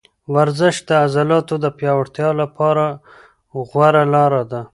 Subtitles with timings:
[0.33, 2.85] ورزش د عضلاتو د پیاوړتیا لپاره
[3.69, 4.61] غوره لاره ده.